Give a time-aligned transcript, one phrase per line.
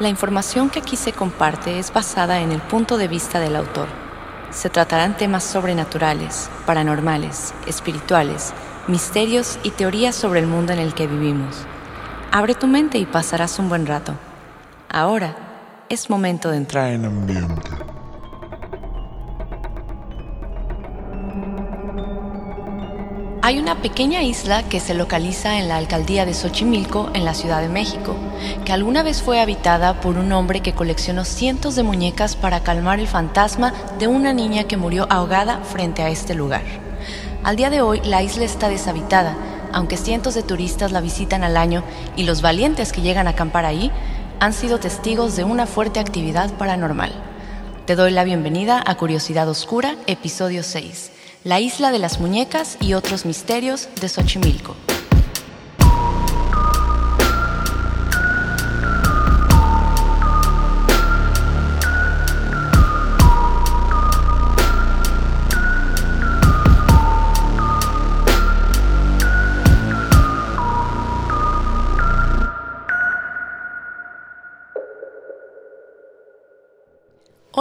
[0.00, 3.86] La información que aquí se comparte es basada en el punto de vista del autor.
[4.50, 8.52] Se tratarán temas sobrenaturales, paranormales, espirituales,
[8.88, 11.58] misterios y teorías sobre el mundo en el que vivimos.
[12.32, 14.14] Abre tu mente y pasarás un buen rato.
[14.88, 15.36] Ahora
[15.88, 17.93] es momento de entrar en ambiente.
[23.46, 27.60] Hay una pequeña isla que se localiza en la alcaldía de Xochimilco, en la Ciudad
[27.60, 28.16] de México,
[28.64, 33.00] que alguna vez fue habitada por un hombre que coleccionó cientos de muñecas para calmar
[33.00, 36.62] el fantasma de una niña que murió ahogada frente a este lugar.
[37.42, 39.36] Al día de hoy la isla está deshabitada,
[39.74, 41.84] aunque cientos de turistas la visitan al año
[42.16, 43.90] y los valientes que llegan a acampar ahí
[44.40, 47.12] han sido testigos de una fuerte actividad paranormal.
[47.84, 51.13] Te doy la bienvenida a Curiosidad Oscura, episodio 6
[51.44, 54.74] la isla de las muñecas y otros misterios de Xochimilco.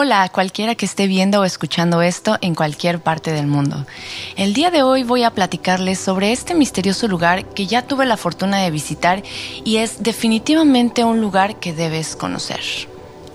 [0.03, 3.85] Hola a cualquiera que esté viendo o escuchando esto en cualquier parte del mundo.
[4.35, 8.17] El día de hoy voy a platicarles sobre este misterioso lugar que ya tuve la
[8.17, 9.23] fortuna de visitar
[9.63, 12.59] y es definitivamente un lugar que debes conocer.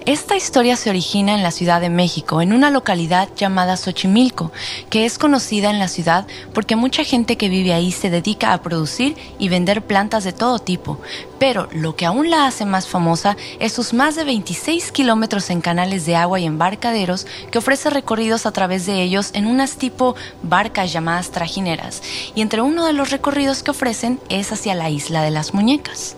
[0.08, 4.52] Esta historia se origina en la Ciudad de México, en una localidad llamada Xochimilco,
[4.88, 8.62] que es conocida en la ciudad porque mucha gente que vive ahí se dedica a
[8.62, 10.98] producir y vender plantas de todo tipo.
[11.38, 15.60] Pero lo que aún la hace más famosa es sus más de 26 kilómetros en
[15.60, 20.16] canales de agua y embarcaderos que ofrece recorridos a través de ellos en unas tipo
[20.42, 22.02] barcas llamadas trajineras.
[22.34, 26.16] Y entre uno de los recorridos que ofrecen es hacia la isla de las muñecas.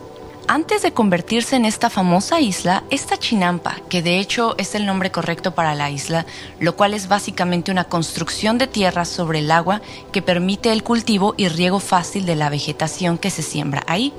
[0.53, 5.13] Antes de convertirse en esta famosa isla, esta chinampa, que de hecho es el nombre
[5.13, 6.27] correcto para la isla,
[6.59, 9.81] lo cual es básicamente una construcción de tierra sobre el agua
[10.11, 14.13] que permite el cultivo y riego fácil de la vegetación que se siembra ahí.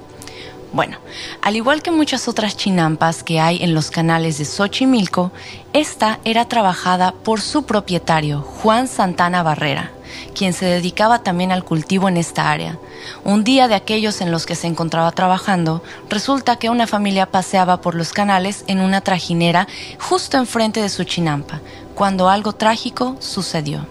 [0.73, 0.97] Bueno,
[1.41, 5.31] al igual que muchas otras chinampas que hay en los canales de Xochimilco,
[5.73, 9.91] esta era trabajada por su propietario, Juan Santana Barrera
[10.35, 12.77] quien se dedicaba también al cultivo en esta área.
[13.23, 17.81] Un día de aquellos en los que se encontraba trabajando, resulta que una familia paseaba
[17.81, 19.67] por los canales en una trajinera
[19.99, 21.61] justo enfrente de su chinampa,
[21.95, 23.85] cuando algo trágico sucedió.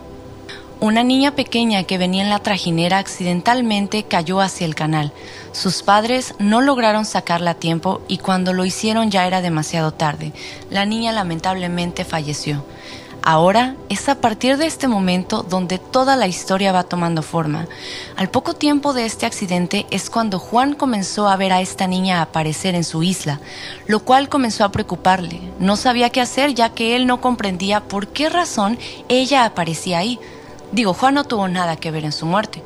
[0.80, 5.12] Una niña pequeña que venía en la trajinera accidentalmente cayó hacia el canal.
[5.52, 10.32] Sus padres no lograron sacarla a tiempo y cuando lo hicieron ya era demasiado tarde.
[10.70, 12.64] La niña lamentablemente falleció.
[13.22, 17.68] Ahora es a partir de este momento donde toda la historia va tomando forma.
[18.16, 22.22] Al poco tiempo de este accidente es cuando Juan comenzó a ver a esta niña
[22.22, 23.38] aparecer en su isla,
[23.86, 25.42] lo cual comenzó a preocuparle.
[25.58, 28.78] No sabía qué hacer ya que él no comprendía por qué razón
[29.10, 30.18] ella aparecía ahí.
[30.72, 32.62] Digo, Juan no tuvo nada que ver en su muerte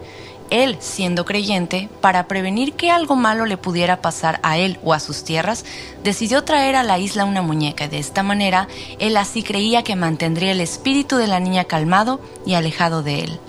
[0.51, 5.01] él, siendo creyente, para prevenir que algo malo le pudiera pasar a él o a
[5.01, 5.65] sus tierras,
[6.03, 10.53] decidió traer a la isla una muñeca de esta manera él así creía que mantendría
[10.53, 13.41] el espíritu de la niña calmado y alejado de él.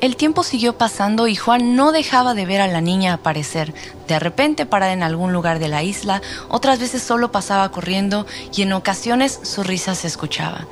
[0.00, 3.74] El tiempo siguió pasando y Juan no dejaba de ver a la niña aparecer,
[4.08, 8.62] de repente parada en algún lugar de la isla, otras veces solo pasaba corriendo y
[8.62, 10.66] en ocasiones su risa se escuchaba.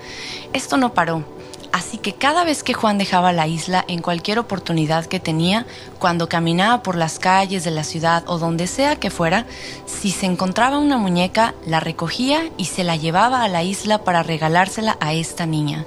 [0.54, 1.24] Esto no paró,
[1.72, 5.66] Así que cada vez que Juan dejaba la isla, en cualquier oportunidad que tenía,
[5.98, 9.46] cuando caminaba por las calles de la ciudad o donde sea que fuera,
[9.86, 14.22] si se encontraba una muñeca, la recogía y se la llevaba a la isla para
[14.22, 15.84] regalársela a esta niña.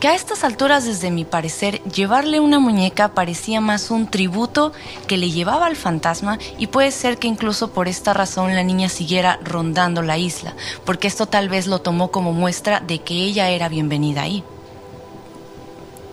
[0.00, 4.72] Que a estas alturas, desde mi parecer, llevarle una muñeca parecía más un tributo
[5.06, 8.88] que le llevaba al fantasma y puede ser que incluso por esta razón la niña
[8.88, 13.48] siguiera rondando la isla, porque esto tal vez lo tomó como muestra de que ella
[13.50, 14.44] era bienvenida ahí.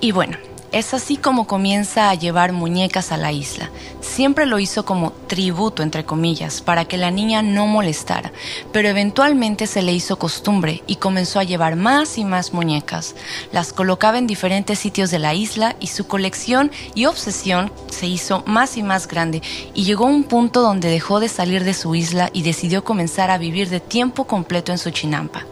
[0.04, 0.36] Y bueno,
[0.72, 3.70] es así como comienza a llevar muñecas a la isla.
[4.00, 8.32] Siempre lo hizo como tributo, entre comillas, para que la niña no molestara,
[8.74, 13.14] pero eventualmente se le hizo costumbre y comenzó a llevar más y más muñecas.
[13.52, 18.44] Las colocaba en diferentes sitios de la isla y su colección y obsesión se hizo
[18.48, 19.44] más y más grande
[19.76, 23.38] y llegó un punto donde dejó de salir de su isla y decidió comenzar a
[23.38, 25.46] vivir de tiempo completo en su chinampa.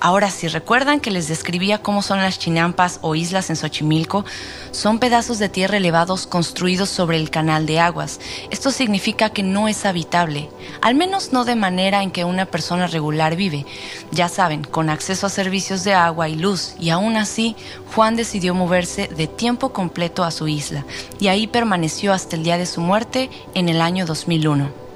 [0.00, 4.24] Ahora, si recuerdan que les describía cómo son las chinampas o islas en Xochimilco,
[4.72, 8.20] son pedazos de tierra elevados construidos sobre el canal de aguas.
[8.50, 10.48] Esto significa que no es habitable,
[10.80, 13.66] al menos no de manera en que una persona regular vive.
[14.12, 17.56] Ya saben, con acceso a servicios de agua y luz, y aún así,
[17.94, 20.84] Juan decidió moverse de tiempo completo a su isla,
[21.18, 24.89] y ahí permaneció hasta el día de su muerte en el año 2001.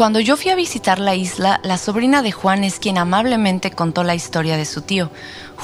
[0.00, 4.02] Cuando yo fui a visitar la isla, la sobrina de Juan es quien amablemente contó
[4.02, 5.10] la historia de su tío.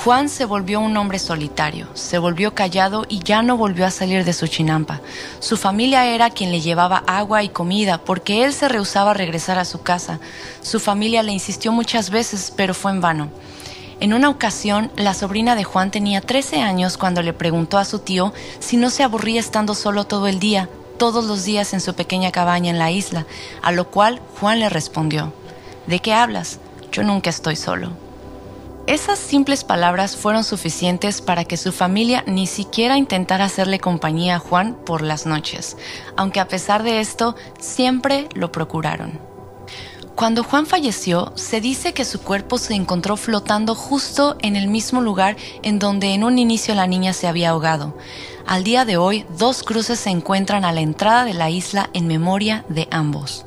[0.05, 4.27] Juan se volvió un hombre solitario, se volvió callado y ya no volvió a salir
[4.27, 5.01] de su chinampa.
[5.39, 9.59] Su familia era quien le llevaba agua y comida porque él se rehusaba a regresar
[9.59, 10.21] a su casa.
[10.61, 13.31] Su familia le insistió muchas veces, pero fue en vano.
[14.01, 18.01] En una ocasión, la sobrina de Juan tenía 13 años cuando le preguntó a su
[18.01, 20.69] tío si no se aburría estando solo todo el día,
[20.99, 23.27] todos los días en su pequeña cabaña en la isla,
[23.63, 25.33] a lo cual Juan le respondió,
[25.87, 26.59] ¿De qué hablas?
[26.91, 27.91] Yo nunca estoy solo.
[28.87, 34.39] Esas simples palabras fueron suficientes para que su familia ni siquiera intentara hacerle compañía a
[34.39, 35.77] Juan por las noches,
[36.17, 39.19] aunque a pesar de esto siempre lo procuraron.
[40.15, 45.01] Cuando Juan falleció, se dice que su cuerpo se encontró flotando justo en el mismo
[45.03, 47.95] lugar en donde en un inicio la niña se había ahogado.
[48.47, 52.07] Al día de hoy, dos cruces se encuentran a la entrada de la isla en
[52.07, 53.45] memoria de ambos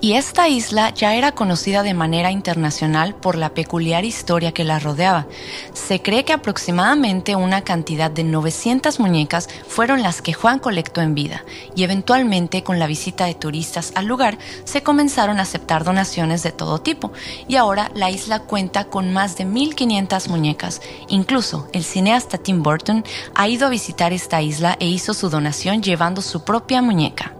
[0.00, 4.78] y esta isla ya era conocida de manera internacional por la peculiar historia que la
[4.78, 5.26] rodeaba.
[5.74, 11.14] Se cree que aproximadamente una cantidad de 900 muñecas fueron las que Juan colectó en
[11.14, 11.44] vida,
[11.74, 16.52] y eventualmente con la visita de turistas al lugar se comenzaron a aceptar donaciones de
[16.52, 17.12] todo tipo,
[17.46, 20.80] y ahora la isla cuenta con más de 1500 muñecas.
[21.08, 23.04] Incluso el cineasta Tim Burton
[23.34, 27.39] ha ido a visitar esta isla e hizo su donación llevando su propia muñeca.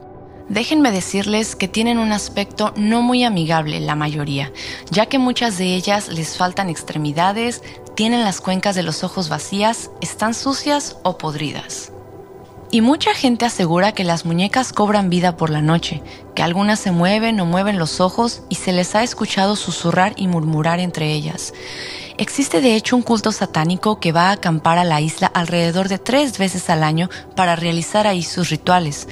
[0.51, 4.53] Déjenme decirles que tienen un aspecto no muy amigable la mayoría,
[4.91, 7.63] ya que muchas de ellas les faltan extremidades,
[7.95, 11.93] tienen las cuencas de los ojos vacías, están sucias o podridas.
[12.73, 16.03] Y mucha gente asegura que las muñecas cobran vida por la noche,
[16.35, 20.27] que algunas se mueven o mueven los ojos y se les ha escuchado susurrar y
[20.27, 21.55] murmurar entre ellas.
[22.19, 25.99] Existe de hecho un culto satánico que va a acampar a la isla alrededor de
[25.99, 29.07] tres veces al año para realizar ahí sus rituales.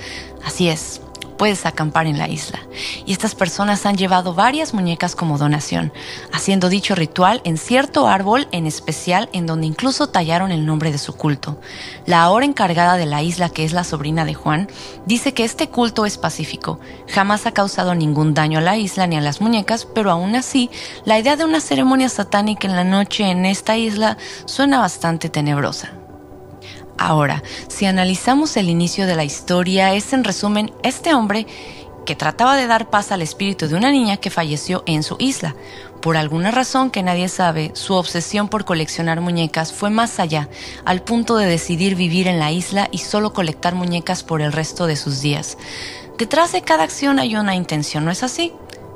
[0.44, 1.00] Así es,
[1.38, 2.58] puedes acampar en la isla.
[3.06, 5.93] Y estas personas han llevado varias muñecas como donación,
[6.32, 10.99] haciendo dicho ritual en cierto árbol en especial en donde incluso tallaron el nombre de
[10.99, 11.61] su culto.
[12.05, 14.69] La ahora encargada de la isla, que es la sobrina de Juan,
[15.06, 19.17] dice que este culto es pacífico, jamás ha causado ningún daño a la isla ni
[19.17, 20.70] a las muñecas, pero aún así,
[21.05, 25.93] la idea de una ceremonia satánica en la noche en esta isla suena bastante tenebrosa.
[26.98, 31.46] Ahora, si analizamos el inicio de la historia, es en resumen este hombre
[32.04, 35.54] que trataba de dar paz al espíritu de una niña que falleció en su isla.
[36.00, 40.48] Por alguna razón que nadie sabe, su obsesión por coleccionar muñecas fue más allá,
[40.84, 44.86] al punto de decidir vivir en la isla y solo colectar muñecas por el resto
[44.86, 45.58] de sus días.
[46.18, 48.52] Detrás de cada acción hay una intención, ¿no es así?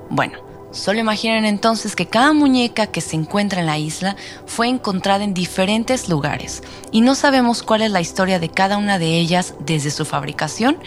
[0.09, 0.39] Bueno,
[0.73, 4.17] Solo imaginen entonces que cada muñeca que se encuentra en la isla
[4.47, 8.99] fue encontrada en diferentes lugares y no sabemos cuál es la historia de cada una
[8.99, 10.79] de ellas desde su fabricación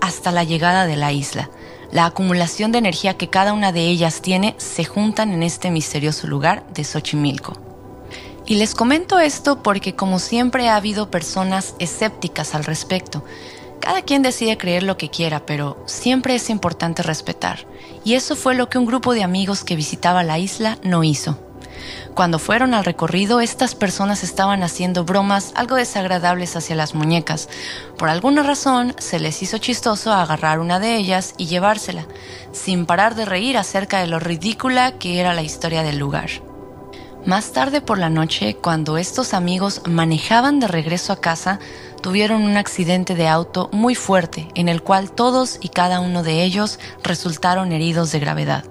[0.00, 1.50] hasta la llegada de la isla.
[1.90, 6.28] La acumulación de energía que cada una de ellas tiene se juntan en este misterioso
[6.28, 7.54] lugar de Xochimilco.
[8.46, 13.24] Y les comento esto porque como siempre ha habido personas escépticas al respecto.
[13.82, 17.66] Cada quien decide creer lo que quiera, pero siempre es importante respetar.
[18.04, 21.36] Y eso fue lo que un grupo de amigos que visitaba la isla no hizo.
[22.14, 27.48] Cuando fueron al recorrido, estas personas estaban haciendo bromas algo desagradables hacia las muñecas.
[27.98, 32.06] Por alguna razón, se les hizo chistoso agarrar una de ellas y llevársela,
[32.52, 36.30] sin parar de reír acerca de lo ridícula que era la historia del lugar.
[37.24, 41.60] Más tarde por la noche, cuando estos amigos manejaban de regreso a casa,
[42.02, 46.42] tuvieron un accidente de auto muy fuerte en el cual todos y cada uno de
[46.42, 48.64] ellos resultaron heridos de gravedad.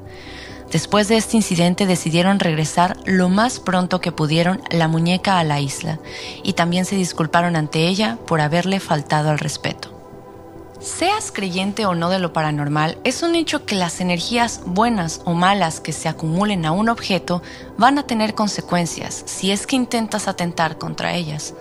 [0.71, 5.59] Después de este incidente decidieron regresar lo más pronto que pudieron la muñeca a la
[5.59, 5.99] isla
[6.43, 9.89] y también se disculparon ante ella por haberle faltado al respeto.
[10.79, 15.33] Seas creyente o no de lo paranormal, es un hecho que las energías buenas o
[15.33, 17.43] malas que se acumulen a un objeto
[17.77, 21.53] van a tener consecuencias si es que intentas atentar contra ellas.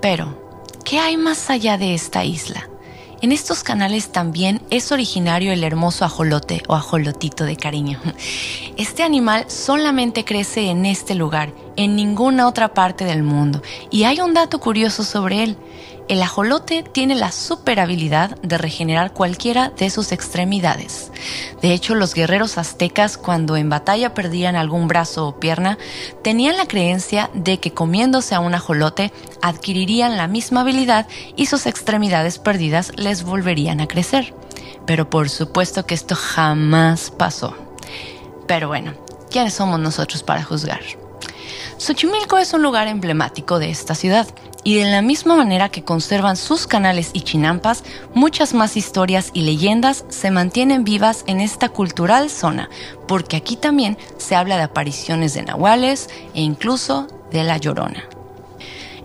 [0.00, 0.45] Pero,
[0.86, 2.70] ¿qué hay más allá de esta isla?
[3.20, 8.00] En estos canales también es originario el hermoso ajolote o ajolotito de cariño.
[8.76, 13.62] Este animal solamente crece en este lugar, en ninguna otra parte del mundo.
[13.90, 15.56] Y hay un dato curioso sobre él.
[16.08, 21.10] El ajolote tiene la super habilidad de regenerar cualquiera de sus extremidades.
[21.62, 25.78] De hecho, los guerreros aztecas, cuando en batalla perdían algún brazo o pierna,
[26.22, 31.66] tenían la creencia de que comiéndose a un ajolote adquirirían la misma habilidad y sus
[31.66, 34.32] extremidades perdidas les volverían a crecer.
[34.86, 37.56] Pero por supuesto que esto jamás pasó.
[38.46, 38.94] Pero bueno,
[39.28, 40.82] ¿quiénes somos nosotros para juzgar?
[41.78, 44.28] Xochimilco es un lugar emblemático de esta ciudad
[44.66, 49.42] Y de la misma manera que conservan sus canales y chinampas, muchas más historias y
[49.42, 52.68] leyendas se mantienen vivas en esta cultural zona,
[53.06, 58.15] porque aquí también se habla de apariciones de nahuales e incluso de la llorona.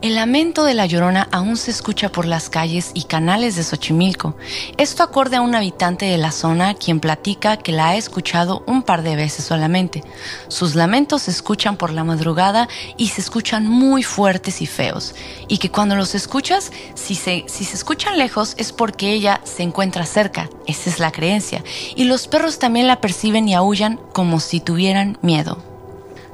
[0.01, 4.35] El lamento de la llorona aún se escucha por las calles y canales de Xochimilco.
[4.77, 8.81] Esto acorde a un habitante de la zona quien platica que la ha escuchado un
[8.81, 10.03] par de veces solamente.
[10.47, 12.67] Sus lamentos se escuchan por la madrugada
[12.97, 15.13] y se escuchan muy fuertes y feos.
[15.47, 19.61] Y que cuando los escuchas, si se, si se escuchan lejos es porque ella se
[19.61, 20.49] encuentra cerca.
[20.65, 21.63] Esa es la creencia.
[21.95, 25.70] Y los perros también la perciben y aullan como si tuvieran miedo.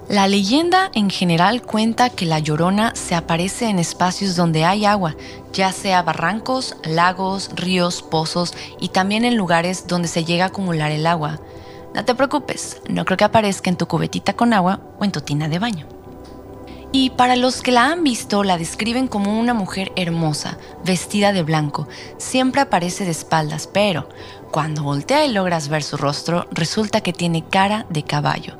[0.10, 5.18] La leyenda en general cuenta que la llorona se aparece en espacios donde hay agua,
[5.52, 10.92] ya sea barrancos, lagos, ríos, pozos y también en lugares donde se llega a acumular
[10.92, 11.42] el agua.
[11.94, 15.20] No te preocupes, no creo que aparezca en tu cubetita con agua o en tu
[15.20, 15.97] tina de baño.
[17.00, 21.44] Y para los que la han visto, la describen como una mujer hermosa, vestida de
[21.44, 21.88] blanco.
[22.18, 24.10] Siempre aparece de espaldas, pero
[24.50, 28.58] cuando voltea y logras ver su rostro, resulta que tiene cara de caballo.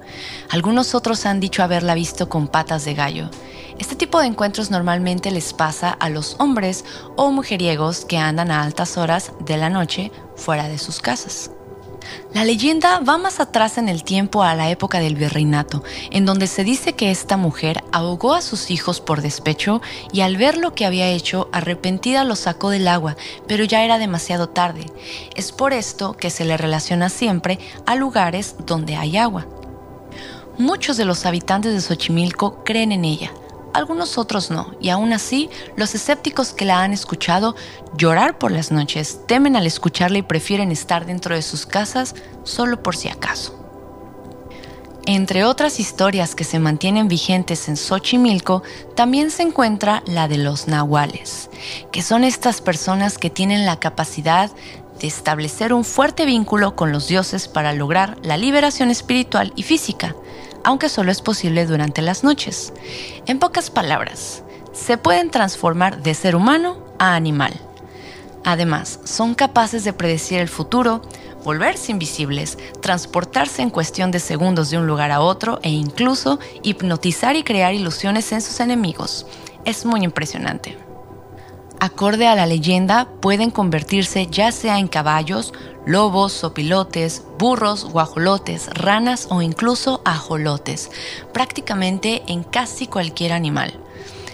[0.52, 3.32] Algunos otros han dicho haberla visto con patas de gallo.
[3.80, 8.62] Este tipo de encuentros normalmente les pasa a los hombres o mujeriegos que andan a
[8.62, 11.50] altas horas de la noche fuera de sus casas.
[12.34, 16.48] La leyenda va más atrás en el tiempo a la época del virreinato, en donde
[16.48, 20.74] se dice que esta mujer ahogó a sus hijos por despecho y al ver lo
[20.74, 23.16] que había hecho, arrepentida los sacó del agua,
[23.48, 24.86] pero ya era demasiado tarde.
[25.36, 29.48] Es por esto que se le relaciona siempre a lugares donde hay agua.
[30.58, 33.32] Muchos de los habitantes de Xochimilco creen en ella,
[33.78, 37.56] algunos otros no, y aún así, los escépticos que la han escuchado
[37.96, 42.84] llorar por las noches temen al escucharla y prefieren estar dentro de sus casas solo
[42.84, 43.54] por si acaso.
[45.06, 48.62] Entre otras historias que se mantienen vigentes en Xochimilco,
[48.94, 51.50] también se encuentra la de los nahuales,
[51.94, 54.52] que son estas personas que tienen la capacidad
[55.00, 60.14] de establecer un fuerte vínculo con los dioses para lograr la liberación espiritual y física,
[60.68, 62.74] aunque solo es posible durante las noches.
[63.26, 64.44] En pocas palabras,
[64.74, 67.54] se pueden transformar de ser humano a animal.
[68.44, 71.02] Además, son capaces de predecir el futuro,
[71.46, 77.38] volverse invisibles, transportarse en cuestión de segundos de un lugar a otro e incluso hipnotizar
[77.38, 79.26] y crear ilusiones en sus enemigos.
[79.64, 80.87] Es muy impresionante.
[81.80, 85.54] Acorde a la leyenda, pueden convertirse ya sea en caballos,
[85.86, 90.90] lobos, sopilotes, burros, guajolotes, ranas o incluso ajolotes,
[91.34, 93.80] prácticamente en casi cualquier animal.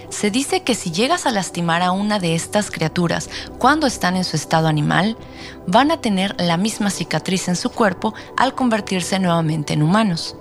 [0.08, 4.24] Se dice que si llegas a lastimar a una de estas criaturas cuando están en
[4.24, 5.18] su estado animal,
[5.68, 10.38] van a tener la misma cicatriz en su cuerpo al convertirse nuevamente en humanos.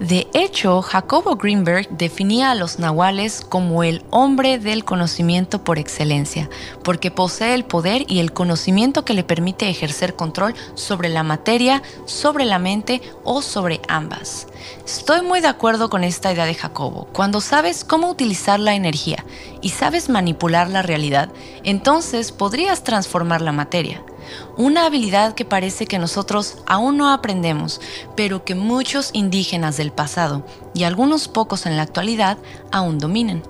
[0.00, 6.48] De hecho, Jacobo Greenberg definía a los nahuales como el hombre del conocimiento por excelencia,
[6.82, 11.82] porque posee el poder y el conocimiento que le permite ejercer control sobre la materia,
[12.06, 14.48] sobre la mente o sobre ambas.
[14.84, 17.06] Estoy muy de acuerdo con esta idea de Jacobo.
[17.12, 19.24] Cuando sabes cómo utilizar la energía
[19.60, 21.28] y sabes manipular la realidad,
[21.62, 24.02] entonces podrías transformar la materia
[24.56, 27.80] una habilidad que parece que nosotros aún no aprendemos,
[28.16, 32.38] pero que muchos indígenas del pasado y algunos pocos en la actualidad
[32.70, 33.42] aún dominan.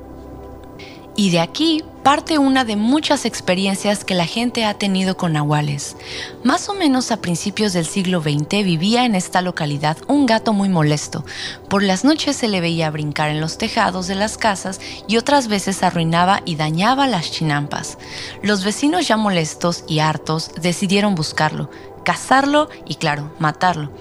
[1.15, 5.97] Y de aquí parte una de muchas experiencias que la gente ha tenido con nahuales.
[6.43, 10.69] Más o menos a principios del siglo XX vivía en esta localidad un gato muy
[10.69, 11.25] molesto.
[11.69, 15.49] Por las noches se le veía brincar en los tejados de las casas y otras
[15.49, 17.99] veces arruinaba y dañaba las chinampas.
[18.43, 21.71] Los vecinos ya molestos y hartos decidieron buscarlo,
[22.05, 23.93] cazarlo y claro, matarlo.